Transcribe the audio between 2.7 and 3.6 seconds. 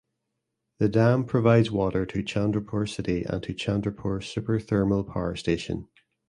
city and to